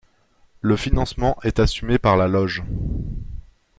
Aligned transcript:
Le 0.61 0.77
financement 0.77 1.37
est 1.43 1.59
assumé 1.59 1.99
par 1.99 2.17
la 2.17 2.27
loge. 2.27 2.63